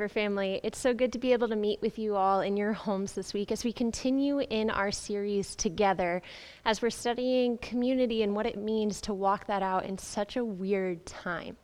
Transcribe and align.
River 0.00 0.08
family. 0.08 0.60
It's 0.62 0.78
so 0.78 0.94
good 0.94 1.12
to 1.12 1.18
be 1.18 1.34
able 1.34 1.48
to 1.48 1.56
meet 1.56 1.82
with 1.82 1.98
you 1.98 2.16
all 2.16 2.40
in 2.40 2.56
your 2.56 2.72
homes 2.72 3.12
this 3.12 3.34
week 3.34 3.52
as 3.52 3.64
we 3.64 3.70
continue 3.70 4.38
in 4.38 4.70
our 4.70 4.90
series 4.90 5.54
together 5.54 6.22
as 6.64 6.80
we're 6.80 6.88
studying 6.88 7.58
community 7.58 8.22
and 8.22 8.34
what 8.34 8.46
it 8.46 8.56
means 8.56 9.02
to 9.02 9.12
walk 9.12 9.46
that 9.48 9.62
out 9.62 9.84
in 9.84 9.98
such 9.98 10.38
a 10.38 10.44
weird 10.44 11.04
time. 11.04 11.58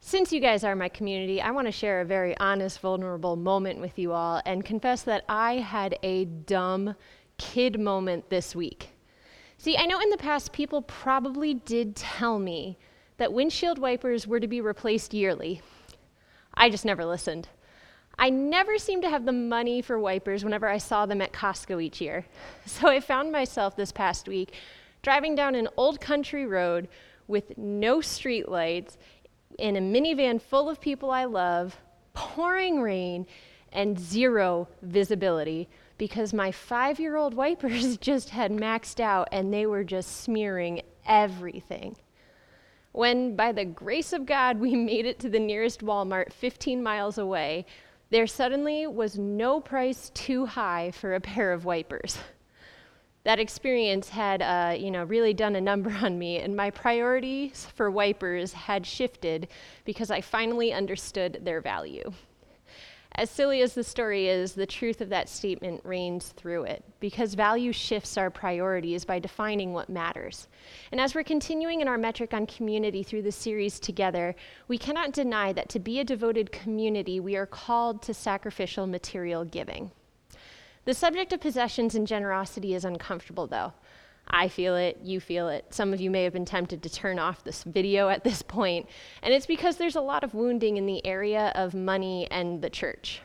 Since 0.00 0.30
you 0.30 0.40
guys 0.40 0.62
are 0.62 0.76
my 0.76 0.90
community, 0.90 1.40
I 1.40 1.52
want 1.52 1.66
to 1.68 1.72
share 1.72 2.02
a 2.02 2.04
very 2.04 2.36
honest, 2.36 2.80
vulnerable 2.80 3.36
moment 3.36 3.80
with 3.80 3.98
you 3.98 4.12
all 4.12 4.42
and 4.44 4.62
confess 4.62 5.00
that 5.04 5.24
I 5.26 5.54
had 5.54 5.98
a 6.02 6.26
dumb 6.26 6.94
kid 7.38 7.80
moment 7.80 8.28
this 8.28 8.54
week. 8.54 8.90
See, 9.56 9.78
I 9.78 9.86
know 9.86 10.00
in 10.00 10.10
the 10.10 10.18
past 10.18 10.52
people 10.52 10.82
probably 10.82 11.54
did 11.54 11.96
tell 11.96 12.38
me 12.38 12.76
that 13.16 13.32
windshield 13.32 13.78
wipers 13.78 14.26
were 14.26 14.38
to 14.38 14.46
be 14.46 14.60
replaced 14.60 15.14
yearly. 15.14 15.62
I 16.56 16.70
just 16.70 16.84
never 16.84 17.04
listened. 17.04 17.48
I 18.18 18.30
never 18.30 18.78
seemed 18.78 19.02
to 19.02 19.10
have 19.10 19.26
the 19.26 19.32
money 19.32 19.82
for 19.82 19.98
wipers 19.98 20.42
whenever 20.42 20.66
I 20.66 20.78
saw 20.78 21.04
them 21.04 21.20
at 21.20 21.32
Costco 21.32 21.82
each 21.82 22.00
year. 22.00 22.26
So 22.66 22.88
I 22.88 23.00
found 23.00 23.30
myself 23.30 23.76
this 23.76 23.92
past 23.92 24.26
week 24.26 24.54
driving 25.02 25.34
down 25.34 25.54
an 25.54 25.68
old 25.76 26.00
country 26.00 26.46
road 26.46 26.88
with 27.28 27.56
no 27.56 28.00
street 28.00 28.48
lights 28.48 28.98
in 29.58 29.76
a 29.76 29.80
minivan 29.80 30.40
full 30.40 30.68
of 30.68 30.80
people 30.80 31.10
I 31.10 31.24
love, 31.24 31.76
pouring 32.12 32.80
rain, 32.80 33.26
and 33.72 33.98
zero 33.98 34.68
visibility 34.82 35.68
because 35.98 36.32
my 36.32 36.50
five 36.50 36.98
year 36.98 37.16
old 37.16 37.34
wipers 37.34 37.96
just 37.98 38.30
had 38.30 38.50
maxed 38.50 39.00
out 39.00 39.28
and 39.32 39.52
they 39.52 39.66
were 39.66 39.84
just 39.84 40.22
smearing 40.22 40.82
everything 41.06 41.96
when, 42.96 43.36
by 43.36 43.52
the 43.52 43.64
grace 43.64 44.12
of 44.12 44.26
God, 44.26 44.58
we 44.58 44.74
made 44.92 45.06
it 45.06 45.18
to 45.20 45.28
the 45.28 45.38
nearest 45.38 45.80
Walmart 45.80 46.32
15 46.32 46.82
miles 46.82 47.18
away, 47.18 47.66
there 48.10 48.26
suddenly 48.26 48.86
was 48.86 49.18
no 49.18 49.60
price 49.60 50.10
too 50.14 50.46
high 50.46 50.92
for 50.92 51.14
a 51.14 51.20
pair 51.20 51.52
of 51.52 51.64
wipers. 51.64 52.18
That 53.24 53.40
experience 53.40 54.08
had, 54.08 54.40
uh, 54.40 54.76
you 54.78 54.92
know, 54.92 55.02
really 55.04 55.34
done 55.34 55.56
a 55.56 55.60
number 55.60 55.90
on 56.02 56.18
me, 56.18 56.38
and 56.38 56.56
my 56.56 56.70
priorities 56.70 57.66
for 57.74 57.90
wipers 57.90 58.52
had 58.52 58.86
shifted 58.86 59.48
because 59.84 60.10
I 60.10 60.20
finally 60.20 60.72
understood 60.72 61.40
their 61.42 61.60
value. 61.60 62.12
As 63.18 63.30
silly 63.30 63.62
as 63.62 63.72
the 63.72 63.82
story 63.82 64.28
is, 64.28 64.52
the 64.52 64.66
truth 64.66 65.00
of 65.00 65.08
that 65.08 65.30
statement 65.30 65.80
reigns 65.84 66.28
through 66.36 66.64
it 66.64 66.84
because 67.00 67.32
value 67.32 67.72
shifts 67.72 68.18
our 68.18 68.28
priorities 68.28 69.06
by 69.06 69.18
defining 69.18 69.72
what 69.72 69.88
matters. 69.88 70.48
And 70.92 71.00
as 71.00 71.14
we're 71.14 71.24
continuing 71.24 71.80
in 71.80 71.88
our 71.88 71.96
metric 71.96 72.34
on 72.34 72.44
community 72.44 73.02
through 73.02 73.22
the 73.22 73.32
series 73.32 73.80
together, 73.80 74.36
we 74.68 74.76
cannot 74.76 75.12
deny 75.12 75.54
that 75.54 75.70
to 75.70 75.78
be 75.78 75.98
a 75.98 76.04
devoted 76.04 76.52
community, 76.52 77.18
we 77.18 77.36
are 77.36 77.46
called 77.46 78.02
to 78.02 78.12
sacrificial 78.12 78.86
material 78.86 79.46
giving. 79.46 79.90
The 80.84 80.92
subject 80.92 81.32
of 81.32 81.40
possessions 81.40 81.94
and 81.94 82.06
generosity 82.06 82.74
is 82.74 82.84
uncomfortable, 82.84 83.46
though. 83.46 83.72
I 84.28 84.48
feel 84.48 84.76
it, 84.76 84.98
you 85.02 85.20
feel 85.20 85.48
it. 85.48 85.66
Some 85.70 85.92
of 85.92 86.00
you 86.00 86.10
may 86.10 86.24
have 86.24 86.32
been 86.32 86.44
tempted 86.44 86.82
to 86.82 86.90
turn 86.90 87.18
off 87.18 87.44
this 87.44 87.62
video 87.62 88.08
at 88.08 88.24
this 88.24 88.42
point, 88.42 88.88
and 89.22 89.32
it's 89.32 89.46
because 89.46 89.76
there's 89.76 89.96
a 89.96 90.00
lot 90.00 90.24
of 90.24 90.34
wounding 90.34 90.76
in 90.76 90.86
the 90.86 91.04
area 91.06 91.52
of 91.54 91.74
money 91.74 92.26
and 92.30 92.60
the 92.60 92.70
church. 92.70 93.20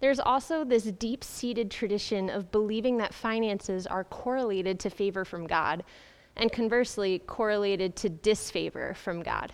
There's 0.00 0.20
also 0.20 0.64
this 0.64 0.84
deep 0.84 1.24
seated 1.24 1.70
tradition 1.70 2.28
of 2.28 2.52
believing 2.52 2.98
that 2.98 3.14
finances 3.14 3.86
are 3.86 4.04
correlated 4.04 4.78
to 4.80 4.90
favor 4.90 5.24
from 5.24 5.46
God, 5.46 5.82
and 6.36 6.52
conversely, 6.52 7.20
correlated 7.20 7.96
to 7.96 8.08
disfavor 8.08 8.94
from 8.94 9.22
God. 9.22 9.52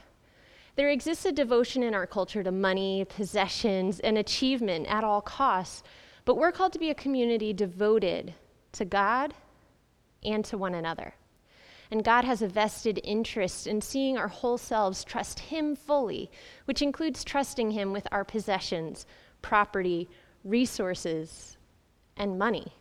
There 0.76 0.88
exists 0.88 1.26
a 1.26 1.32
devotion 1.32 1.82
in 1.82 1.94
our 1.94 2.06
culture 2.06 2.42
to 2.42 2.50
money, 2.50 3.04
possessions, 3.04 4.00
and 4.00 4.18
achievement 4.18 4.86
at 4.88 5.04
all 5.04 5.20
costs, 5.20 5.82
but 6.24 6.36
we're 6.36 6.52
called 6.52 6.72
to 6.72 6.78
be 6.78 6.90
a 6.90 6.94
community 6.94 7.52
devoted 7.52 8.34
to 8.72 8.84
God 8.84 9.34
and 10.24 10.44
to 10.46 10.58
one 10.58 10.74
another. 10.74 11.14
And 11.90 12.04
God 12.04 12.24
has 12.24 12.40
a 12.40 12.48
vested 12.48 13.00
interest 13.02 13.66
in 13.66 13.80
seeing 13.80 14.16
our 14.16 14.28
whole 14.28 14.58
selves 14.58 15.02
trust 15.02 15.40
Him 15.40 15.74
fully, 15.74 16.30
which 16.64 16.82
includes 16.82 17.24
trusting 17.24 17.72
Him 17.72 17.92
with 17.92 18.06
our 18.12 18.24
possessions, 18.24 19.06
property, 19.42 20.08
resources, 20.44 21.56
and 22.16 22.38
money. 22.38 22.72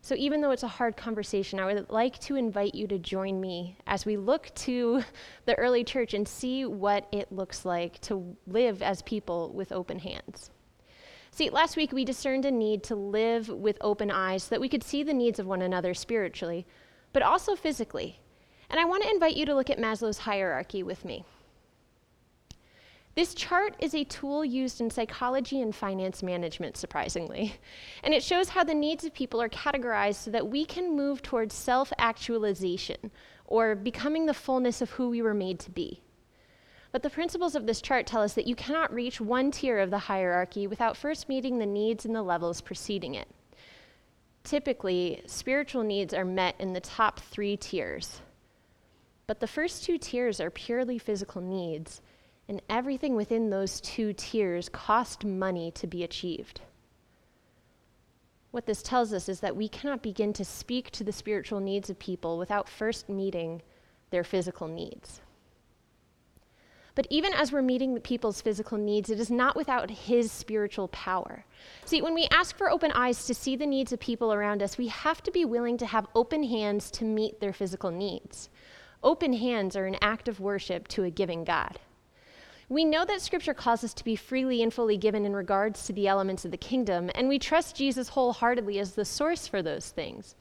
So, 0.00 0.14
even 0.14 0.40
though 0.40 0.52
it's 0.52 0.62
a 0.62 0.68
hard 0.68 0.96
conversation, 0.96 1.58
I 1.58 1.66
would 1.66 1.90
like 1.90 2.18
to 2.20 2.36
invite 2.36 2.76
you 2.76 2.86
to 2.86 2.98
join 2.98 3.40
me 3.40 3.76
as 3.88 4.06
we 4.06 4.16
look 4.16 4.54
to 4.54 5.02
the 5.46 5.58
early 5.58 5.82
church 5.82 6.14
and 6.14 6.26
see 6.26 6.64
what 6.64 7.08
it 7.10 7.32
looks 7.32 7.64
like 7.64 8.00
to 8.02 8.36
live 8.46 8.82
as 8.82 9.02
people 9.02 9.52
with 9.52 9.72
open 9.72 9.98
hands. 9.98 10.50
See, 11.36 11.50
last 11.50 11.76
week 11.76 11.92
we 11.92 12.06
discerned 12.06 12.46
a 12.46 12.50
need 12.50 12.82
to 12.84 12.94
live 12.96 13.50
with 13.50 13.76
open 13.82 14.10
eyes 14.10 14.44
so 14.44 14.48
that 14.54 14.60
we 14.62 14.70
could 14.70 14.82
see 14.82 15.02
the 15.02 15.12
needs 15.12 15.38
of 15.38 15.44
one 15.44 15.60
another 15.60 15.92
spiritually, 15.92 16.64
but 17.12 17.22
also 17.22 17.54
physically. 17.54 18.20
And 18.70 18.80
I 18.80 18.86
want 18.86 19.02
to 19.02 19.10
invite 19.10 19.36
you 19.36 19.44
to 19.44 19.54
look 19.54 19.68
at 19.68 19.78
Maslow's 19.78 20.16
hierarchy 20.16 20.82
with 20.82 21.04
me. 21.04 21.26
This 23.16 23.34
chart 23.34 23.76
is 23.80 23.94
a 23.94 24.04
tool 24.04 24.46
used 24.46 24.80
in 24.80 24.88
psychology 24.88 25.60
and 25.60 25.74
finance 25.74 26.22
management, 26.22 26.78
surprisingly. 26.78 27.54
And 28.02 28.14
it 28.14 28.22
shows 28.22 28.48
how 28.48 28.64
the 28.64 28.72
needs 28.72 29.04
of 29.04 29.12
people 29.12 29.42
are 29.42 29.50
categorized 29.50 30.14
so 30.14 30.30
that 30.30 30.48
we 30.48 30.64
can 30.64 30.96
move 30.96 31.20
towards 31.20 31.54
self 31.54 31.92
actualization 31.98 33.10
or 33.44 33.74
becoming 33.74 34.24
the 34.24 34.32
fullness 34.32 34.80
of 34.80 34.88
who 34.92 35.10
we 35.10 35.20
were 35.20 35.34
made 35.34 35.60
to 35.60 35.70
be. 35.70 36.00
But 36.96 37.02
the 37.02 37.10
principles 37.10 37.54
of 37.54 37.66
this 37.66 37.82
chart 37.82 38.06
tell 38.06 38.22
us 38.22 38.32
that 38.32 38.46
you 38.46 38.54
cannot 38.54 38.90
reach 38.90 39.20
one 39.20 39.50
tier 39.50 39.80
of 39.80 39.90
the 39.90 39.98
hierarchy 39.98 40.66
without 40.66 40.96
first 40.96 41.28
meeting 41.28 41.58
the 41.58 41.66
needs 41.66 42.06
and 42.06 42.14
the 42.14 42.22
levels 42.22 42.62
preceding 42.62 43.14
it. 43.14 43.28
Typically, 44.44 45.20
spiritual 45.26 45.82
needs 45.82 46.14
are 46.14 46.24
met 46.24 46.54
in 46.58 46.72
the 46.72 46.80
top 46.80 47.20
three 47.20 47.54
tiers. 47.54 48.22
But 49.26 49.40
the 49.40 49.46
first 49.46 49.84
two 49.84 49.98
tiers 49.98 50.40
are 50.40 50.48
purely 50.48 50.98
physical 50.98 51.42
needs, 51.42 52.00
and 52.48 52.62
everything 52.70 53.14
within 53.14 53.50
those 53.50 53.78
two 53.82 54.14
tiers 54.14 54.70
cost 54.70 55.22
money 55.22 55.70
to 55.72 55.86
be 55.86 56.02
achieved. 56.02 56.62
What 58.52 58.64
this 58.64 58.82
tells 58.82 59.12
us 59.12 59.28
is 59.28 59.40
that 59.40 59.54
we 59.54 59.68
cannot 59.68 60.00
begin 60.02 60.32
to 60.32 60.46
speak 60.46 60.90
to 60.92 61.04
the 61.04 61.12
spiritual 61.12 61.60
needs 61.60 61.90
of 61.90 61.98
people 61.98 62.38
without 62.38 62.70
first 62.70 63.10
meeting 63.10 63.60
their 64.08 64.24
physical 64.24 64.66
needs. 64.66 65.20
But 66.96 67.06
even 67.10 67.34
as 67.34 67.52
we're 67.52 67.60
meeting 67.60 67.92
the 67.92 68.00
people's 68.00 68.40
physical 68.40 68.78
needs, 68.78 69.10
it 69.10 69.20
is 69.20 69.30
not 69.30 69.54
without 69.54 69.90
His 69.90 70.32
spiritual 70.32 70.88
power. 70.88 71.44
See, 71.84 72.00
when 72.00 72.14
we 72.14 72.26
ask 72.30 72.56
for 72.56 72.70
open 72.70 72.90
eyes 72.92 73.26
to 73.26 73.34
see 73.34 73.54
the 73.54 73.66
needs 73.66 73.92
of 73.92 74.00
people 74.00 74.32
around 74.32 74.62
us, 74.62 74.78
we 74.78 74.88
have 74.88 75.22
to 75.24 75.30
be 75.30 75.44
willing 75.44 75.76
to 75.76 75.86
have 75.86 76.08
open 76.14 76.42
hands 76.42 76.90
to 76.92 77.04
meet 77.04 77.38
their 77.38 77.52
physical 77.52 77.90
needs. 77.90 78.48
Open 79.02 79.34
hands 79.34 79.76
are 79.76 79.84
an 79.84 79.98
act 80.00 80.26
of 80.26 80.40
worship 80.40 80.88
to 80.88 81.04
a 81.04 81.10
giving 81.10 81.44
God. 81.44 81.78
We 82.70 82.86
know 82.86 83.04
that 83.04 83.20
Scripture 83.20 83.54
calls 83.54 83.84
us 83.84 83.92
to 83.92 84.04
be 84.04 84.16
freely 84.16 84.62
and 84.62 84.72
fully 84.72 84.96
given 84.96 85.26
in 85.26 85.36
regards 85.36 85.84
to 85.86 85.92
the 85.92 86.08
elements 86.08 86.46
of 86.46 86.50
the 86.50 86.56
kingdom, 86.56 87.10
and 87.14 87.28
we 87.28 87.38
trust 87.38 87.76
Jesus 87.76 88.08
wholeheartedly 88.08 88.78
as 88.78 88.94
the 88.94 89.04
source 89.04 89.46
for 89.46 89.60
those 89.60 89.90
things. 89.90 90.34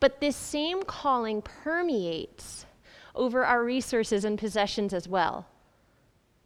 But 0.00 0.20
this 0.20 0.36
same 0.36 0.82
calling 0.82 1.40
permeates 1.40 2.66
over 3.14 3.42
our 3.42 3.64
resources 3.64 4.26
and 4.26 4.38
possessions 4.38 4.92
as 4.92 5.08
well 5.08 5.46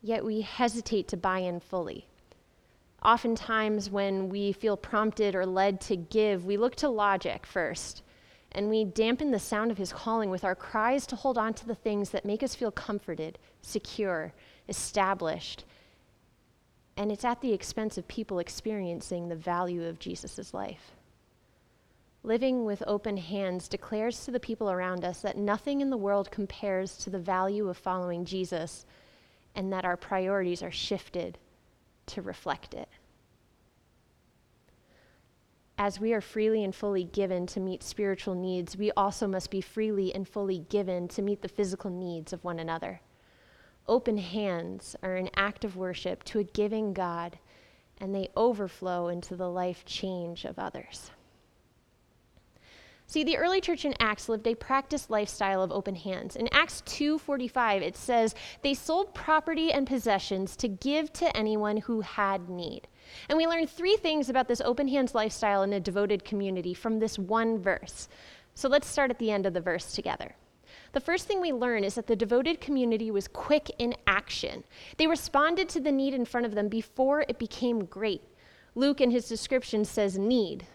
yet 0.03 0.25
we 0.25 0.41
hesitate 0.41 1.09
to 1.09 1.17
buy 1.17 1.39
in 1.41 1.61
fully. 1.61 2.07
Oftentimes, 3.03 3.91
when 3.91 4.29
we 4.29 4.53
feel 4.53 4.77
prompted 4.77 5.35
or 5.35 5.47
led 5.47 5.81
to 5.83 5.97
give, 5.97 6.45
we 6.45 6.57
look 6.57 6.75
to 6.77 6.89
logic 6.89 7.47
first, 7.47 8.03
and 8.53 8.69
we 8.69 8.85
dampen 8.85 9.31
the 9.31 9.39
sound 9.39 9.71
of 9.71 9.79
his 9.79 9.93
calling 9.93 10.31
with 10.31 10.45
our 10.45 10.57
cries 10.57 11.07
to 11.07 11.17
hold 11.17 11.39
on 11.39 11.55
to 11.55 11.67
the 11.67 11.75
things 11.75 12.11
that 12.11 12.25
make 12.25 12.43
us 12.43 12.55
feel 12.55 12.73
comforted, 12.73 13.39
secure, 13.63 14.33
established. 14.69 15.65
And 16.97 17.13
it's 17.13 17.25
at 17.25 17.41
the 17.41 17.53
expense 17.53 17.99
of 17.99 18.09
people 18.09 18.41
experiencing 18.41 19.29
the 19.29 19.37
value 19.37 19.85
of 19.85 20.01
Jesus' 20.01 20.53
life. 20.53 20.93
Living 22.25 22.65
with 22.65 22.83
open 22.87 23.17
hands 23.17 23.69
declares 23.69 24.25
to 24.25 24.33
the 24.33 24.41
people 24.41 24.71
around 24.71 25.05
us 25.05 25.21
that 25.21 25.37
nothing 25.37 25.81
in 25.81 25.91
the 25.91 25.97
world 25.97 26.31
compares 26.33 26.97
to 26.97 27.11
the 27.11 27.19
value 27.19 27.69
of 27.69 27.77
following 27.77 28.25
Jesus 28.25 28.85
and 29.55 29.73
that 29.73 29.85
our 29.85 29.97
priorities 29.97 30.63
are 30.63 30.71
shifted 30.71 31.39
to 32.07 32.23
reflect 32.23 32.75
it. 32.75 32.89
As 35.81 36.01
we 36.01 36.13
are 36.13 36.21
freely 36.21 36.65
and 36.65 36.75
fully 36.75 37.05
given 37.05 37.47
to 37.47 37.61
meet 37.61 37.85
spiritual 37.85 38.35
needs, 38.35 38.77
we 38.77 38.91
also 38.93 39.29
must 39.29 39.51
be 39.51 39.61
freely 39.61 40.13
and 40.13 40.27
fully 40.27 40.59
given 40.69 41.07
to 41.09 41.23
meet 41.23 41.41
the 41.41 41.49
physical 41.49 41.91
needs 41.91 42.33
of 42.33 42.43
one 42.43 42.59
another. 42.59 43.01
Open 43.87 44.19
hands 44.19 44.97
are 45.03 45.15
an 45.15 45.31
act 45.37 45.65
of 45.65 45.77
worship 45.77 46.25
to 46.25 46.41
a 46.41 46.45
giving 46.45 46.93
God, 46.93 47.39
and 47.99 48.13
they 48.15 48.29
overflow 48.37 49.09
into 49.09 49.37
the 49.37 49.49
life 49.49 49.85
change 49.85 50.45
of 50.45 50.59
others. 50.59 51.13
See, 53.11 53.25
the 53.25 53.39
early 53.39 53.63
church 53.63 53.87
in 53.87 53.95
Acts 53.99 54.29
lived 54.29 54.47
a 54.47 54.55
practiced 54.55 55.09
lifestyle 55.09 55.63
of 55.63 55.73
open 55.73 55.95
hands. 55.95 56.37
In 56.37 56.47
Acts 56.53 56.83
2:45 56.83 57.81
it 57.81 57.97
says, 57.97 58.35
"They 58.61 58.75
sold 58.75 59.15
property 59.15 59.73
and 59.73 59.87
possessions 59.87 60.55
to 60.57 60.69
give 60.69 61.11
to 61.15 61.35
anyone 61.35 61.79
who 61.79 62.03
had 62.03 62.51
need." 62.51 62.87
And 63.27 63.39
we 63.39 63.47
learn 63.47 63.67
three 63.67 63.97
things 63.97 64.29
about 64.29 64.47
this 64.47 64.61
open 64.61 64.89
hands 64.89 65.15
lifestyle 65.15 65.63
in 65.63 65.73
a 65.73 65.81
devoted 65.81 66.23
community 66.23 66.75
from 66.75 66.99
this 66.99 67.19
one 67.19 67.59
verse. 67.59 68.11
So 68.55 68.69
let's 68.69 68.87
start 68.87 69.11
at 69.11 69.19
the 69.19 69.31
end 69.31 69.47
of 69.47 69.55
the 69.55 69.63
verse 69.63 69.95
together. 69.95 70.37
The 70.93 71.01
first 71.01 71.27
thing 71.27 71.41
we 71.41 71.51
learn 71.51 71.85
is 71.85 71.95
that 71.95 72.09
the 72.09 72.17
devoted 72.17 72.61
community 72.61 73.11
was 73.11 73.27
quick 73.27 73.71
in 73.79 73.95
action. 74.07 74.65
They 74.99 75.07
responded 75.07 75.71
to 75.71 75.81
the 75.81 75.93
need 75.93 76.13
in 76.13 76.27
front 76.27 76.45
of 76.45 76.55
them 76.55 76.69
before 76.69 77.25
it 77.27 77.39
became 77.39 77.87
great. 77.87 78.21
Luke, 78.75 79.01
in 79.01 79.13
his 79.13 79.27
description, 79.27 79.87
says 79.87 80.19
need, 80.19 80.67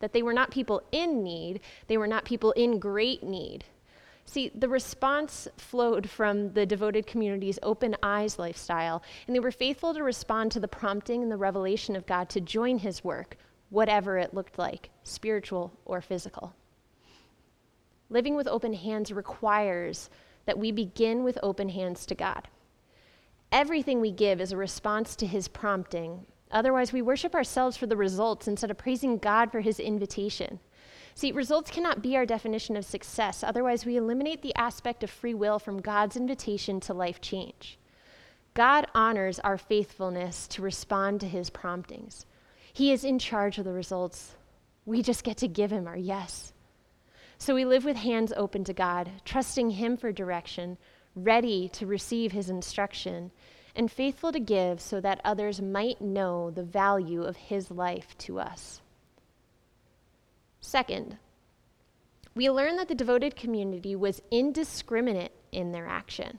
that 0.00 0.12
they 0.12 0.22
were 0.22 0.32
not 0.32 0.50
people 0.50 0.82
in 0.90 1.22
need, 1.22 1.60
they 1.86 1.96
were 1.96 2.06
not 2.06 2.24
people 2.24 2.52
in 2.52 2.78
great 2.78 3.22
need. 3.22 3.64
See, 4.24 4.50
the 4.54 4.68
response 4.68 5.48
flowed 5.56 6.08
from 6.08 6.52
the 6.52 6.66
devoted 6.66 7.06
community's 7.06 7.58
open 7.62 7.96
eyes 8.02 8.38
lifestyle, 8.38 9.02
and 9.26 9.34
they 9.34 9.40
were 9.40 9.50
faithful 9.50 9.94
to 9.94 10.02
respond 10.02 10.52
to 10.52 10.60
the 10.60 10.68
prompting 10.68 11.22
and 11.22 11.32
the 11.32 11.36
revelation 11.36 11.96
of 11.96 12.06
God 12.06 12.28
to 12.30 12.40
join 12.40 12.78
his 12.78 13.02
work, 13.02 13.36
whatever 13.70 14.18
it 14.18 14.34
looked 14.34 14.58
like, 14.58 14.90
spiritual 15.02 15.72
or 15.84 16.00
physical. 16.00 16.54
Living 18.08 18.36
with 18.36 18.48
open 18.48 18.72
hands 18.72 19.12
requires 19.12 20.10
that 20.46 20.58
we 20.58 20.72
begin 20.72 21.24
with 21.24 21.38
open 21.42 21.68
hands 21.68 22.06
to 22.06 22.14
God. 22.14 22.48
Everything 23.52 24.00
we 24.00 24.12
give 24.12 24.40
is 24.40 24.52
a 24.52 24.56
response 24.56 25.16
to 25.16 25.26
his 25.26 25.48
prompting 25.48 26.26
Otherwise, 26.50 26.92
we 26.92 27.02
worship 27.02 27.34
ourselves 27.34 27.76
for 27.76 27.86
the 27.86 27.96
results 27.96 28.48
instead 28.48 28.70
of 28.70 28.78
praising 28.78 29.18
God 29.18 29.52
for 29.52 29.60
his 29.60 29.78
invitation. 29.78 30.58
See, 31.14 31.32
results 31.32 31.70
cannot 31.70 32.02
be 32.02 32.16
our 32.16 32.26
definition 32.26 32.76
of 32.76 32.84
success. 32.84 33.44
Otherwise, 33.44 33.84
we 33.84 33.96
eliminate 33.96 34.42
the 34.42 34.54
aspect 34.54 35.04
of 35.04 35.10
free 35.10 35.34
will 35.34 35.58
from 35.58 35.80
God's 35.80 36.16
invitation 36.16 36.80
to 36.80 36.94
life 36.94 37.20
change. 37.20 37.78
God 38.54 38.86
honors 38.94 39.38
our 39.38 39.58
faithfulness 39.58 40.48
to 40.48 40.62
respond 40.62 41.20
to 41.20 41.28
his 41.28 41.50
promptings. 41.50 42.26
He 42.72 42.92
is 42.92 43.04
in 43.04 43.18
charge 43.18 43.58
of 43.58 43.64
the 43.64 43.72
results. 43.72 44.34
We 44.86 45.02
just 45.02 45.24
get 45.24 45.36
to 45.38 45.48
give 45.48 45.70
him 45.70 45.86
our 45.86 45.96
yes. 45.96 46.52
So 47.38 47.54
we 47.54 47.64
live 47.64 47.84
with 47.84 47.96
hands 47.96 48.32
open 48.36 48.64
to 48.64 48.72
God, 48.72 49.10
trusting 49.24 49.70
him 49.70 49.96
for 49.96 50.12
direction, 50.12 50.78
ready 51.14 51.68
to 51.70 51.86
receive 51.86 52.32
his 52.32 52.50
instruction, 52.50 53.30
and 53.74 53.90
faithful 53.90 54.32
to 54.32 54.40
give 54.40 54.80
so 54.80 55.00
that 55.00 55.20
others 55.24 55.60
might 55.60 56.00
know 56.00 56.50
the 56.50 56.62
value 56.62 57.22
of 57.22 57.36
his 57.36 57.70
life 57.70 58.16
to 58.18 58.40
us. 58.40 58.80
Second, 60.60 61.18
we 62.34 62.50
learn 62.50 62.76
that 62.76 62.88
the 62.88 62.94
devoted 62.94 63.34
community 63.36 63.96
was 63.96 64.22
indiscriminate 64.30 65.32
in 65.52 65.72
their 65.72 65.86
action. 65.86 66.38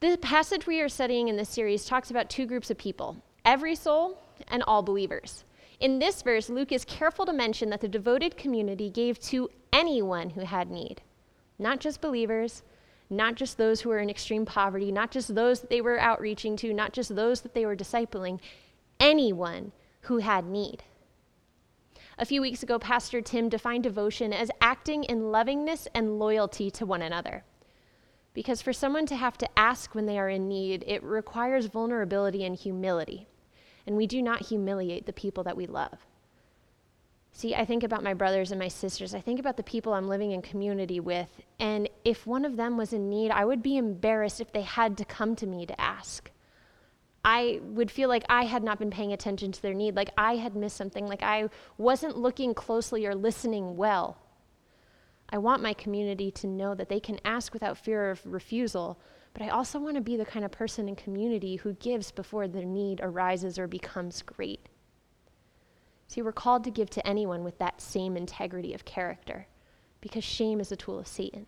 The 0.00 0.16
passage 0.18 0.66
we 0.66 0.80
are 0.80 0.88
studying 0.88 1.28
in 1.28 1.36
this 1.36 1.48
series 1.48 1.86
talks 1.86 2.10
about 2.10 2.28
two 2.28 2.46
groups 2.46 2.70
of 2.70 2.78
people 2.78 3.16
every 3.44 3.74
soul 3.74 4.20
and 4.48 4.62
all 4.64 4.82
believers. 4.82 5.44
In 5.80 5.98
this 5.98 6.22
verse, 6.22 6.48
Luke 6.48 6.72
is 6.72 6.84
careful 6.84 7.26
to 7.26 7.32
mention 7.32 7.70
that 7.70 7.80
the 7.80 7.88
devoted 7.88 8.36
community 8.36 8.90
gave 8.90 9.18
to 9.20 9.50
anyone 9.72 10.30
who 10.30 10.40
had 10.40 10.70
need, 10.70 11.02
not 11.58 11.80
just 11.80 12.00
believers, 12.00 12.62
not 13.08 13.34
just 13.34 13.56
those 13.56 13.80
who 13.80 13.88
were 13.88 13.98
in 13.98 14.10
extreme 14.10 14.44
poverty, 14.44 14.90
not 14.90 15.10
just 15.10 15.34
those 15.34 15.60
that 15.60 15.70
they 15.70 15.80
were 15.80 15.98
outreaching 15.98 16.56
to, 16.56 16.74
not 16.74 16.92
just 16.92 17.14
those 17.14 17.42
that 17.42 17.54
they 17.54 17.64
were 17.64 17.76
discipling, 17.76 18.40
anyone 18.98 19.72
who 20.02 20.18
had 20.18 20.44
need. 20.44 20.82
A 22.18 22.24
few 22.24 22.40
weeks 22.40 22.62
ago, 22.62 22.78
Pastor 22.78 23.20
Tim 23.20 23.48
defined 23.48 23.84
devotion 23.84 24.32
as 24.32 24.50
acting 24.60 25.04
in 25.04 25.30
lovingness 25.30 25.86
and 25.94 26.18
loyalty 26.18 26.70
to 26.70 26.86
one 26.86 27.02
another. 27.02 27.44
Because 28.32 28.62
for 28.62 28.72
someone 28.72 29.06
to 29.06 29.16
have 29.16 29.36
to 29.38 29.58
ask 29.58 29.94
when 29.94 30.06
they 30.06 30.18
are 30.18 30.28
in 30.28 30.48
need, 30.48 30.84
it 30.86 31.02
requires 31.02 31.66
vulnerability 31.66 32.44
and 32.44 32.56
humility. 32.56 33.26
And 33.86 33.96
we 33.96 34.06
do 34.06 34.22
not 34.22 34.46
humiliate 34.46 35.06
the 35.06 35.12
people 35.12 35.44
that 35.44 35.56
we 35.56 35.66
love. 35.66 36.06
See, 37.36 37.54
I 37.54 37.66
think 37.66 37.82
about 37.82 38.02
my 38.02 38.14
brothers 38.14 38.50
and 38.50 38.58
my 38.58 38.68
sisters. 38.68 39.14
I 39.14 39.20
think 39.20 39.38
about 39.38 39.58
the 39.58 39.62
people 39.62 39.92
I'm 39.92 40.08
living 40.08 40.32
in 40.32 40.40
community 40.40 41.00
with. 41.00 41.28
And 41.60 41.86
if 42.02 42.26
one 42.26 42.46
of 42.46 42.56
them 42.56 42.78
was 42.78 42.94
in 42.94 43.10
need, 43.10 43.30
I 43.30 43.44
would 43.44 43.62
be 43.62 43.76
embarrassed 43.76 44.40
if 44.40 44.52
they 44.52 44.62
had 44.62 44.96
to 44.96 45.04
come 45.04 45.36
to 45.36 45.46
me 45.46 45.66
to 45.66 45.78
ask. 45.78 46.30
I 47.22 47.60
would 47.62 47.90
feel 47.90 48.08
like 48.08 48.24
I 48.30 48.44
had 48.44 48.64
not 48.64 48.78
been 48.78 48.90
paying 48.90 49.12
attention 49.12 49.52
to 49.52 49.60
their 49.60 49.74
need, 49.74 49.96
like 49.96 50.12
I 50.16 50.36
had 50.36 50.56
missed 50.56 50.78
something, 50.78 51.06
like 51.06 51.22
I 51.22 51.50
wasn't 51.76 52.16
looking 52.16 52.54
closely 52.54 53.04
or 53.04 53.14
listening 53.14 53.76
well. 53.76 54.16
I 55.28 55.36
want 55.36 55.60
my 55.60 55.74
community 55.74 56.30
to 56.30 56.46
know 56.46 56.74
that 56.74 56.88
they 56.88 57.00
can 57.00 57.20
ask 57.22 57.52
without 57.52 57.76
fear 57.76 58.08
of 58.08 58.24
refusal, 58.24 58.98
but 59.34 59.42
I 59.42 59.50
also 59.50 59.78
want 59.78 59.96
to 59.96 60.00
be 60.00 60.16
the 60.16 60.24
kind 60.24 60.46
of 60.46 60.52
person 60.52 60.88
in 60.88 60.96
community 60.96 61.56
who 61.56 61.74
gives 61.74 62.12
before 62.12 62.48
their 62.48 62.64
need 62.64 63.00
arises 63.02 63.58
or 63.58 63.66
becomes 63.66 64.22
great. 64.22 64.70
See, 66.08 66.22
we're 66.22 66.32
called 66.32 66.64
to 66.64 66.70
give 66.70 66.90
to 66.90 67.06
anyone 67.06 67.44
with 67.44 67.58
that 67.58 67.80
same 67.80 68.16
integrity 68.16 68.72
of 68.72 68.84
character 68.84 69.46
because 70.00 70.24
shame 70.24 70.60
is 70.60 70.70
a 70.70 70.76
tool 70.76 70.98
of 70.98 71.08
Satan. 71.08 71.46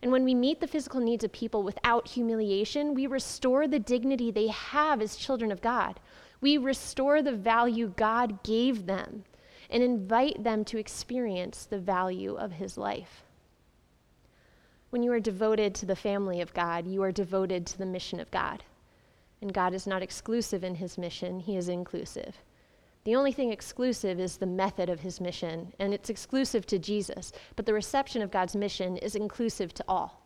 And 0.00 0.12
when 0.12 0.24
we 0.24 0.34
meet 0.34 0.60
the 0.60 0.68
physical 0.68 1.00
needs 1.00 1.24
of 1.24 1.32
people 1.32 1.62
without 1.62 2.08
humiliation, 2.08 2.94
we 2.94 3.06
restore 3.06 3.66
the 3.66 3.80
dignity 3.80 4.30
they 4.30 4.46
have 4.48 5.02
as 5.02 5.16
children 5.16 5.50
of 5.50 5.60
God. 5.60 5.98
We 6.40 6.56
restore 6.56 7.20
the 7.20 7.32
value 7.32 7.92
God 7.96 8.44
gave 8.44 8.86
them 8.86 9.24
and 9.68 9.82
invite 9.82 10.44
them 10.44 10.64
to 10.66 10.78
experience 10.78 11.64
the 11.64 11.80
value 11.80 12.36
of 12.36 12.52
his 12.52 12.78
life. 12.78 13.24
When 14.90 15.02
you 15.02 15.12
are 15.12 15.20
devoted 15.20 15.74
to 15.74 15.86
the 15.86 15.96
family 15.96 16.40
of 16.40 16.54
God, 16.54 16.86
you 16.86 17.02
are 17.02 17.12
devoted 17.12 17.66
to 17.66 17.78
the 17.78 17.84
mission 17.84 18.20
of 18.20 18.30
God. 18.30 18.62
And 19.42 19.52
God 19.52 19.74
is 19.74 19.86
not 19.86 20.02
exclusive 20.02 20.64
in 20.64 20.76
his 20.76 20.96
mission, 20.96 21.40
he 21.40 21.56
is 21.56 21.68
inclusive. 21.68 22.38
The 23.04 23.16
only 23.16 23.32
thing 23.32 23.52
exclusive 23.52 24.20
is 24.20 24.36
the 24.36 24.46
method 24.46 24.90
of 24.90 25.00
his 25.00 25.20
mission, 25.20 25.72
and 25.78 25.94
it's 25.94 26.10
exclusive 26.10 26.66
to 26.66 26.78
Jesus, 26.78 27.32
but 27.56 27.64
the 27.64 27.72
reception 27.72 28.22
of 28.22 28.30
God's 28.30 28.56
mission 28.56 28.96
is 28.98 29.14
inclusive 29.14 29.72
to 29.74 29.84
all. 29.88 30.22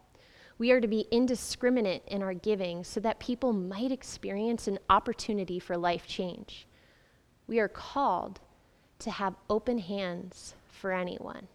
We 0.58 0.70
are 0.70 0.80
to 0.80 0.88
be 0.88 1.06
indiscriminate 1.10 2.02
in 2.06 2.22
our 2.22 2.34
giving 2.34 2.84
so 2.84 3.00
that 3.00 3.20
people 3.20 3.52
might 3.52 3.92
experience 3.92 4.68
an 4.68 4.78
opportunity 4.90 5.58
for 5.58 5.76
life 5.76 6.06
change. 6.06 6.66
We 7.46 7.58
are 7.58 7.68
called 7.68 8.40
to 9.00 9.10
have 9.10 9.34
open 9.50 9.78
hands 9.78 10.54
for 10.68 10.92
anyone. 10.92 11.48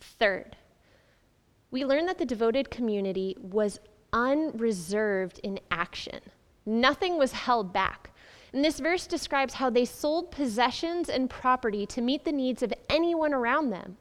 Third, 0.00 0.56
we 1.70 1.84
learn 1.84 2.06
that 2.06 2.18
the 2.18 2.24
devoted 2.24 2.70
community 2.70 3.36
was 3.40 3.80
unreserved 4.12 5.40
in 5.42 5.58
action. 5.70 6.20
Nothing 6.64 7.18
was 7.18 7.32
held 7.32 7.72
back. 7.72 8.12
And 8.56 8.64
this 8.64 8.80
verse 8.80 9.06
describes 9.06 9.52
how 9.52 9.68
they 9.68 9.84
sold 9.84 10.30
possessions 10.30 11.10
and 11.10 11.28
property 11.28 11.84
to 11.88 12.00
meet 12.00 12.24
the 12.24 12.32
needs 12.32 12.62
of 12.62 12.72
anyone 12.88 13.34
around 13.34 13.68
them. 13.68 13.98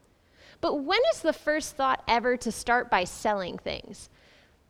But 0.62 0.76
when 0.76 1.02
is 1.12 1.20
the 1.20 1.34
first 1.34 1.76
thought 1.76 2.02
ever 2.08 2.38
to 2.38 2.54
start 2.54 2.90
by 2.90 3.04
selling 3.04 3.58
things? 3.58 4.10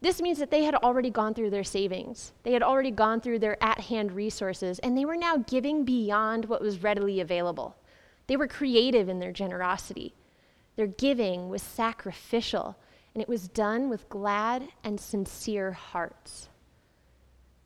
This 0.01 0.23
means 0.23 0.39
that 0.39 0.49
they 0.49 0.63
had 0.63 0.73
already 0.73 1.11
gone 1.11 1.35
through 1.35 1.51
their 1.51 1.63
savings. 1.63 2.33
They 2.41 2.53
had 2.53 2.63
already 2.63 2.89
gone 2.89 3.21
through 3.21 3.37
their 3.37 3.63
at 3.63 3.79
hand 3.79 4.13
resources, 4.13 4.79
and 4.79 4.97
they 4.97 5.05
were 5.05 5.15
now 5.15 5.37
giving 5.37 5.85
beyond 5.85 6.45
what 6.45 6.63
was 6.63 6.81
readily 6.81 7.19
available. 7.19 7.75
They 8.25 8.37
were 8.37 8.47
creative 8.47 9.07
in 9.07 9.19
their 9.19 9.31
generosity. 9.31 10.15
Their 10.77 10.87
giving 10.87 11.47
was 11.47 11.61
sacrificial, 11.61 12.75
and 13.13 13.21
it 13.21 13.29
was 13.29 13.47
done 13.49 13.91
with 13.91 14.09
glad 14.09 14.67
and 14.83 14.99
sincere 14.99 15.73
hearts. 15.73 16.49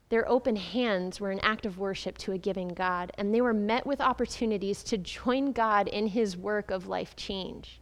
Their 0.10 0.28
open 0.28 0.56
hands 0.56 1.22
were 1.22 1.30
an 1.30 1.40
act 1.42 1.66
of 1.66 1.78
worship 1.78 2.18
to 2.20 2.32
a 2.32 2.38
giving 2.38 2.70
God, 2.70 3.12
and 3.18 3.34
they 3.34 3.42
were 3.42 3.54
met 3.54 3.86
with 3.86 4.02
opportunities 4.02 4.84
to 4.84 4.98
join 4.98 5.52
God 5.52 5.88
in 5.88 6.08
his 6.08 6.36
work 6.36 6.72
of 6.72 6.88
life 6.88 7.16
change. 7.16 7.80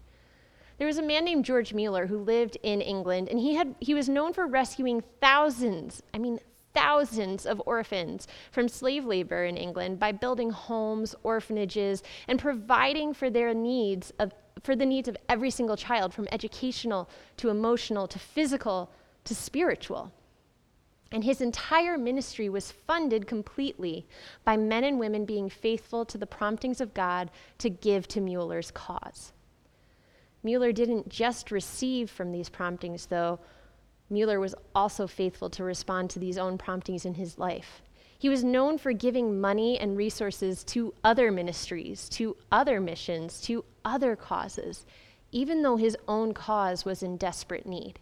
There 0.78 0.88
was 0.88 0.98
a 0.98 1.04
man 1.04 1.24
named 1.24 1.46
George 1.46 1.74
Mueller 1.74 2.08
who 2.08 2.18
lived 2.18 2.58
in 2.62 2.82
England, 2.82 3.30
and 3.30 3.40
he, 3.40 3.56
had, 3.56 3.76
he 3.80 3.94
was 3.94 4.10
known 4.10 4.34
for 4.34 4.46
rescuing 4.46 5.04
thousands, 5.22 6.04
I 6.14 6.18
mean, 6.18 6.40
thousands 6.74 7.46
of 7.46 7.62
orphans 7.66 8.28
from 8.52 8.68
slave 8.68 9.06
labor 9.06 9.46
in 9.46 9.58
England 9.58 9.98
by 9.98 10.12
building 10.12 10.52
homes, 10.52 11.16
orphanages, 11.24 12.04
and 12.28 12.38
providing 12.38 13.14
for 13.14 13.30
their 13.30 13.54
needs 13.54 14.12
of, 14.20 14.34
for 14.62 14.76
the 14.76 14.86
needs 14.86 15.08
of 15.08 15.18
every 15.30 15.50
single 15.50 15.78
child, 15.78 16.14
from 16.14 16.28
educational 16.32 17.10
to 17.38 17.50
emotional 17.50 18.06
to 18.08 18.20
physical 18.20 18.92
to 19.24 19.34
spiritual. 19.34 20.12
And 21.12 21.24
his 21.24 21.42
entire 21.42 21.98
ministry 21.98 22.50
was 22.50 22.72
funded 22.72 23.28
completely 23.28 24.06
by 24.44 24.58
men 24.58 24.84
and 24.84 25.00
women 25.00 25.26
being 25.26 25.50
faithful 25.50 26.04
to 26.06 26.18
the 26.18 26.28
promptings 26.28 26.82
of 26.82 26.94
God 26.94 27.32
to 27.60 27.70
give 27.70 28.08
to 28.10 28.22
Mueller's 28.22 28.72
cause. 28.72 29.32
Mueller 30.44 30.72
didn't 30.72 31.10
just 31.10 31.52
receive 31.52 32.10
from 32.10 32.32
these 32.32 32.50
promptings, 32.50 33.06
though. 33.06 33.40
Mueller 34.10 34.40
was 34.40 34.56
also 34.76 35.08
faithful 35.08 35.50
to 35.50 35.64
respond 35.64 36.10
to 36.10 36.20
these 36.20 36.38
own 36.38 36.58
promptings 36.58 37.06
in 37.06 37.16
his 37.16 37.38
life. 37.38 37.82
He 38.20 38.30
was 38.30 38.44
known 38.44 38.78
for 38.78 38.94
giving 38.94 39.40
money 39.40 39.78
and 39.80 39.98
resources 39.98 40.64
to 40.66 40.94
other 41.04 41.32
ministries, 41.32 42.10
to 42.10 42.36
other 42.52 42.82
missions, 42.82 43.40
to 43.42 43.64
other 43.86 44.16
causes, 44.16 44.86
even 45.32 45.62
though 45.62 45.78
his 45.78 45.98
own 46.08 46.34
cause 46.34 46.84
was 46.84 47.04
in 47.04 47.18
desperate 47.18 47.66
need. 47.66 48.00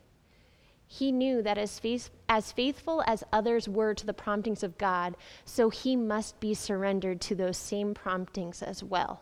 He 0.88 1.12
knew 1.12 1.42
that 1.42 1.58
as, 1.58 1.80
faith, 1.80 2.10
as 2.30 2.52
faithful 2.52 3.04
as 3.08 3.24
others 3.32 3.68
were 3.68 3.94
to 3.94 4.06
the 4.06 4.14
promptings 4.14 4.64
of 4.64 4.78
God, 4.78 5.16
so 5.44 5.70
he 5.70 5.96
must 5.96 6.40
be 6.40 6.54
surrendered 6.54 7.22
to 7.22 7.36
those 7.36 7.58
same 7.58 7.94
promptings 7.94 8.62
as 8.62 8.84
well. 8.84 9.22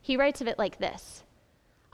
He 0.00 0.16
writes 0.16 0.40
of 0.40 0.46
it 0.46 0.58
like 0.58 0.78
this 0.78 1.24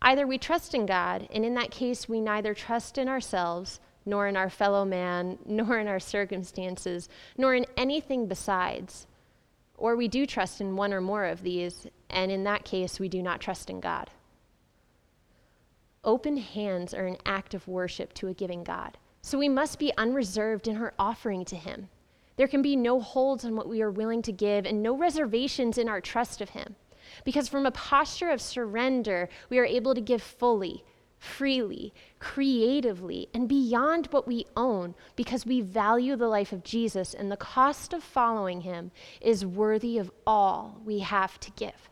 Either 0.02 0.26
we 0.26 0.37
trust 0.37 0.75
in 0.75 0.85
God, 0.85 1.28
and 1.32 1.44
in 1.44 1.54
that 1.54 1.71
case, 1.71 2.09
we 2.09 2.21
neither 2.21 2.54
trust 2.54 2.99
in 2.99 3.09
ourselves, 3.09 3.80
nor 4.04 4.26
in 4.26 4.37
our 4.37 4.50
fellow 4.50 4.85
man, 4.85 5.38
nor 5.47 5.78
in 5.78 5.88
our 5.88 6.00
circumstances, 6.00 7.09
nor 7.38 7.54
in 7.54 7.66
anything 7.76 8.26
besides. 8.26 9.06
Or 9.78 9.97
we 9.97 10.09
do 10.09 10.26
trust 10.26 10.61
in 10.61 10.76
one 10.76 10.92
or 10.92 11.00
more 11.00 11.25
of 11.25 11.42
these, 11.42 11.87
and 12.11 12.30
in 12.30 12.44
that 12.44 12.64
case, 12.64 13.00
we 13.00 13.09
do 13.09 13.23
not 13.23 13.40
trust 13.40 13.71
in 13.71 13.80
God. 13.80 14.11
Open 16.04 16.37
hands 16.37 16.92
are 16.94 17.06
an 17.06 17.18
act 17.25 17.54
of 17.54 17.68
worship 17.68 18.12
to 18.14 18.26
a 18.26 18.35
giving 18.35 18.64
God. 18.64 18.99
So 19.21 19.38
we 19.38 19.49
must 19.49 19.78
be 19.78 19.92
unreserved 19.97 20.66
in 20.66 20.76
our 20.76 20.92
offering 20.99 21.44
to 21.44 21.56
Him. 21.56 21.88
There 22.37 22.49
can 22.49 22.61
be 22.61 22.75
no 22.75 23.00
holds 23.00 23.44
on 23.44 23.54
what 23.54 23.68
we 23.68 23.82
are 23.82 23.90
willing 23.90 24.21
to 24.23 24.32
give 24.32 24.66
and 24.66 24.82
no 24.82 24.97
reservations 24.97 25.78
in 25.78 25.88
our 25.88 26.00
trust 26.00 26.40
of 26.40 26.50
Him. 26.50 26.75
Because 27.25 27.49
from 27.49 27.66
a 27.66 27.71
posture 27.71 28.30
of 28.30 28.40
surrender, 28.40 29.28
we 29.49 29.61
are 29.61 29.64
able 29.64 29.94
to 29.94 30.00
give 30.00 30.23
fully, 30.23 30.82
freely, 31.21 31.94
creatively, 32.18 33.28
and 33.32 33.49
beyond 33.49 34.06
what 34.06 34.26
we 34.26 34.44
own 34.56 34.97
because 35.14 35.47
we 35.47 35.61
value 35.61 36.16
the 36.16 36.26
life 36.26 36.52
of 36.52 36.64
Jesus 36.64 37.14
and 37.14 37.30
the 37.30 37.37
cost 37.37 37.92
of 37.92 38.02
following 38.02 38.62
Him 38.62 38.90
is 39.21 39.47
worthy 39.47 39.99
of 39.99 40.11
all 40.26 40.80
we 40.85 40.99
have 40.99 41.38
to 41.38 41.52
give. 41.52 41.91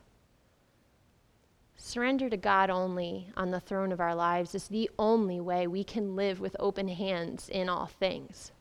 Surrender 1.82 2.28
to 2.28 2.36
God 2.36 2.68
only 2.68 3.26
on 3.38 3.50
the 3.50 3.58
throne 3.58 3.90
of 3.90 4.00
our 4.00 4.14
lives 4.14 4.54
is 4.54 4.68
the 4.68 4.90
only 4.98 5.40
way 5.40 5.66
we 5.66 5.82
can 5.82 6.14
live 6.14 6.38
with 6.38 6.54
open 6.60 6.88
hands 6.88 7.48
in 7.48 7.70
all 7.70 7.86
things. 7.86 8.52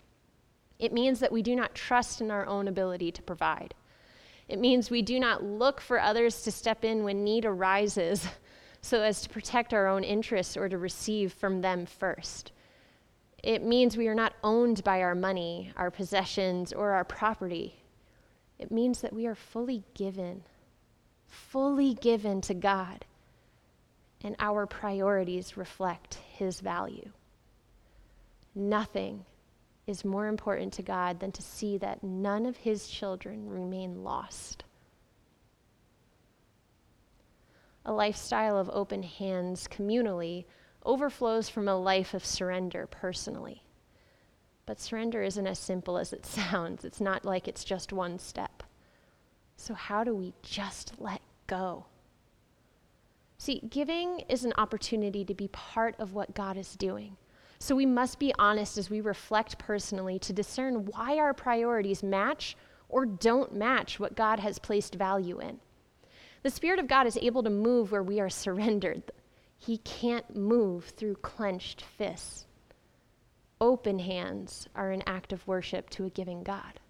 It 0.79 0.93
means 0.93 1.19
that 1.19 1.31
we 1.31 1.43
do 1.43 1.53
not 1.53 1.75
trust 1.75 2.21
in 2.21 2.31
our 2.31 2.45
own 2.45 2.69
ability 2.69 3.11
to 3.11 3.21
provide. 3.21 3.73
It 4.47 4.57
means 4.57 4.89
we 4.89 5.01
do 5.01 5.19
not 5.19 5.43
look 5.43 5.81
for 5.81 5.99
others 5.99 6.43
to 6.43 6.51
step 6.51 6.85
in 6.85 7.03
when 7.03 7.25
need 7.25 7.43
arises 7.43 8.25
so 8.81 9.01
as 9.01 9.21
to 9.21 9.29
protect 9.29 9.73
our 9.73 9.85
own 9.85 10.05
interests 10.05 10.55
or 10.55 10.69
to 10.69 10.77
receive 10.77 11.33
from 11.33 11.59
them 11.59 11.85
first. 11.85 12.53
It 13.43 13.61
means 13.61 13.97
we 13.97 14.07
are 14.07 14.15
not 14.15 14.33
owned 14.45 14.81
by 14.85 15.01
our 15.01 15.13
money, 15.13 15.73
our 15.75 15.91
possessions, 15.91 16.71
or 16.71 16.91
our 16.91 17.03
property. 17.03 17.83
It 18.57 18.71
means 18.71 19.01
that 19.01 19.13
we 19.13 19.27
are 19.27 19.35
fully 19.35 19.83
given, 19.93 20.43
fully 21.27 21.93
given 21.93 22.39
to 22.41 22.53
God 22.53 23.05
and 24.23 24.35
our 24.39 24.65
priorities 24.65 25.57
reflect 25.57 26.15
His 26.15 26.59
value. 26.59 27.11
Nothing 28.53 29.25
is 29.87 30.05
more 30.05 30.27
important 30.27 30.73
to 30.73 30.83
God 30.83 31.19
than 31.19 31.31
to 31.31 31.41
see 31.41 31.77
that 31.77 32.03
none 32.03 32.45
of 32.45 32.57
His 32.57 32.87
children 32.87 33.49
remain 33.49 34.03
lost. 34.03 34.63
A 37.85 37.93
lifestyle 37.93 38.57
of 38.57 38.69
open 38.71 39.03
hands 39.03 39.67
communally 39.67 40.45
overflows 40.83 41.49
from 41.49 41.67
a 41.67 41.79
life 41.79 42.13
of 42.13 42.25
surrender 42.25 42.87
personally. 42.87 43.63
But 44.65 44.79
surrender 44.79 45.23
isn't 45.23 45.47
as 45.47 45.57
simple 45.57 45.97
as 45.97 46.13
it 46.13 46.25
sounds. 46.27 46.85
It's 46.85 47.01
not 47.01 47.25
like 47.25 47.47
it's 47.47 47.63
just 47.63 47.91
one 47.91 48.19
step. 48.19 48.63
So, 49.55 49.73
how 49.73 50.03
do 50.03 50.13
we 50.13 50.33
just 50.41 50.93
let 50.99 51.21
go? 51.47 51.85
See, 53.39 53.61
giving 53.69 54.19
is 54.27 54.43
an 54.43 54.53
opportunity 54.57 55.23
to 55.23 55.33
be 55.33 55.47
part 55.47 55.95
of 55.97 56.13
what 56.13 56.35
God 56.35 56.57
is 56.57 56.75
doing. 56.75 57.15
So 57.57 57.73
we 57.73 57.85
must 57.85 58.19
be 58.19 58.33
honest 58.37 58.77
as 58.77 58.89
we 58.89 58.99
reflect 58.99 59.57
personally 59.57 60.19
to 60.19 60.33
discern 60.33 60.85
why 60.85 61.17
our 61.17 61.33
priorities 61.33 62.03
match 62.03 62.57
or 62.89 63.05
don't 63.05 63.55
match 63.55 63.97
what 63.97 64.15
God 64.15 64.41
has 64.41 64.59
placed 64.59 64.95
value 64.95 65.39
in. 65.39 65.61
The 66.43 66.49
Spirit 66.49 66.79
of 66.79 66.87
God 66.87 67.07
is 67.07 67.17
able 67.21 67.41
to 67.43 67.49
move 67.49 67.93
where 67.93 68.03
we 68.03 68.19
are 68.19 68.29
surrendered. 68.29 69.03
He 69.57 69.77
can't 69.79 70.35
move 70.35 70.85
through 70.85 71.15
clenched 71.15 71.81
fists. 71.81 72.45
Open 73.61 73.99
hands 73.99 74.67
are 74.75 74.91
an 74.91 75.03
act 75.07 75.31
of 75.31 75.47
worship 75.47 75.89
to 75.91 76.05
a 76.05 76.09
giving 76.09 76.43
God. 76.43 76.81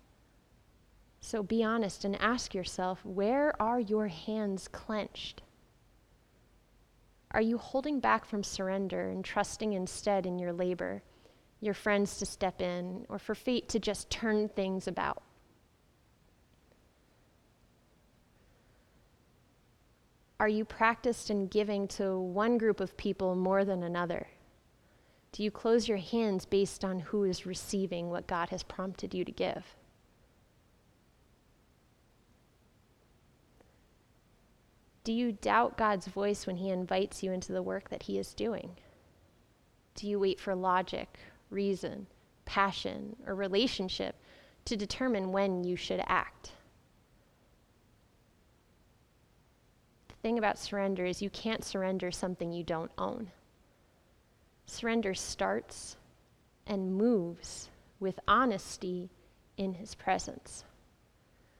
So 1.21 1.43
be 1.43 1.63
honest 1.63 2.05
and 2.05 2.19
ask 2.19 2.55
yourself 2.55 3.05
where 3.05 3.59
are 3.61 3.79
your 3.79 4.07
hands 4.07 4.67
clenched? 4.67 5.43
Are 7.31 7.41
you 7.41 7.57
holding 7.57 7.99
back 7.99 8.25
from 8.25 8.43
surrender 8.43 9.09
and 9.09 9.23
trusting 9.23 9.73
instead 9.73 10.25
in 10.25 10.39
your 10.39 10.51
labor, 10.51 11.03
your 11.61 11.75
friends 11.75 12.17
to 12.17 12.25
step 12.25 12.61
in, 12.61 13.05
or 13.07 13.19
for 13.19 13.35
fate 13.35 13.69
to 13.69 13.79
just 13.79 14.09
turn 14.09 14.49
things 14.49 14.87
about? 14.87 15.21
Are 20.39 20.47
you 20.47 20.65
practiced 20.65 21.29
in 21.29 21.47
giving 21.47 21.87
to 21.89 22.17
one 22.17 22.57
group 22.57 22.79
of 22.79 22.95
people 22.95 23.35
more 23.35 23.65
than 23.65 23.83
another? 23.83 24.27
Do 25.31 25.43
you 25.43 25.51
close 25.51 25.87
your 25.87 25.97
hands 25.97 26.45
based 26.45 26.83
on 26.83 26.99
who 26.99 27.25
is 27.25 27.45
receiving 27.45 28.09
what 28.09 28.25
God 28.25 28.49
has 28.49 28.63
prompted 28.63 29.13
you 29.13 29.23
to 29.25 29.31
give? 29.31 29.75
Do 35.09 35.15
you 35.15 35.31
doubt 35.31 35.75
God's 35.75 36.05
voice 36.05 36.45
when 36.45 36.57
He 36.57 36.69
invites 36.69 37.23
you 37.23 37.31
into 37.31 37.51
the 37.51 37.63
work 37.63 37.89
that 37.89 38.03
He 38.03 38.19
is 38.19 38.35
doing? 38.35 38.77
Do 39.95 40.07
you 40.07 40.19
wait 40.19 40.39
for 40.39 40.53
logic, 40.53 41.17
reason, 41.49 42.05
passion, 42.45 43.15
or 43.25 43.33
relationship 43.33 44.15
to 44.65 44.77
determine 44.77 45.31
when 45.31 45.63
you 45.63 45.75
should 45.75 46.03
act? 46.05 46.51
The 50.09 50.15
thing 50.21 50.37
about 50.37 50.59
surrender 50.59 51.05
is 51.05 51.23
you 51.23 51.31
can't 51.31 51.65
surrender 51.65 52.11
something 52.11 52.53
you 52.53 52.63
don't 52.63 52.91
own. 52.95 53.31
Surrender 54.67 55.15
starts 55.15 55.97
and 56.67 56.93
moves 56.93 57.71
with 57.99 58.19
honesty 58.27 59.09
in 59.57 59.73
His 59.73 59.95
presence. 59.95 60.65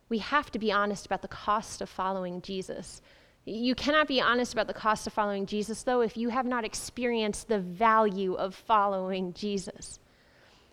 We 0.08 0.20
have 0.20 0.51
to 0.51 0.60
be 0.60 0.72
honest 0.72 1.08
about 1.08 1.24
the 1.24 1.27
cost 1.27 1.82
of 1.82 1.89
following 1.89 2.44
Jesus 2.44 3.01
you 3.50 3.74
cannot 3.74 4.08
be 4.08 4.22
honest 4.22 4.53
about 4.53 4.68
the 4.68 4.74
cost 4.74 5.08
of 5.08 5.13
following 5.13 5.46
Jesus, 5.46 5.84
though, 5.84 6.01
if 6.01 6.15
you 6.15 6.29
have 6.29 6.46
not 6.46 6.63
experienced 6.63 7.48
the 7.48 7.60
value 7.60 8.36
of 8.36 8.53
following 8.53 9.34
Jesus. 9.34 10.00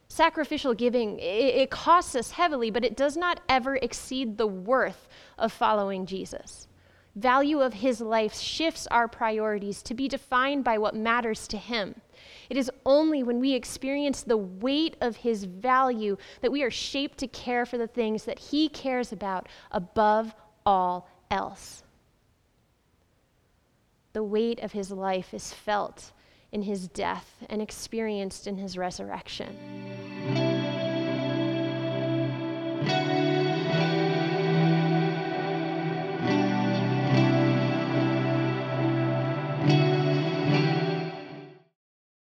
Sacrificial 0.09 0.75
giving, 0.75 1.19
it, 1.19 1.71
costs 1.71 2.15
us 2.15 2.33
heavily, 2.33 2.71
but 2.71 2.85
it 2.85 2.97
does 2.97 3.17
not 3.17 3.41
ever 3.49 3.77
exceed 3.77 4.37
the 4.37 4.47
worth 4.47 5.09
of 5.39 5.53
following 5.53 6.07
Jesus. 6.07 6.69
Value 7.17 7.61
of 7.61 7.73
his 7.73 8.01
life 8.01 8.39
shifts 8.39 8.87
our 8.89 9.09
priorities 9.09 9.83
to 9.83 9.95
be 9.95 10.07
defined 10.07 10.63
by 10.63 10.77
what 10.77 10.95
matters 10.95 11.49
to 11.49 11.57
him. 11.57 11.95
It 12.51 12.59
is 12.59 12.71
only 12.85 13.23
when 13.23 13.41
we 13.41 13.55
experience 13.55 14.23
the 14.23 14.37
weight 14.37 14.97
of 15.01 15.17
his 15.17 15.45
value 15.45 16.19
that 16.43 16.53
we 16.53 16.63
are 16.63 16.71
shaped 16.71 17.19
to 17.19 17.27
care 17.27 17.65
for 17.65 17.79
the 17.79 17.87
things 17.87 18.25
that 18.25 18.39
he 18.39 18.69
cares 18.69 19.13
about 19.13 19.49
above 19.73 20.35
all 20.67 21.09
else. 21.31 21.83
The 24.17 24.25
weight 24.25 24.61
of 24.61 24.73
his 24.73 24.91
life 24.91 25.35
is 25.35 25.53
felt 25.53 26.13
in 26.51 26.63
his 26.63 26.89
death 26.89 27.35
and 27.51 27.61
experienced 27.61 28.47
in 28.47 28.57
his 28.57 28.79
resurrection. 28.79 30.46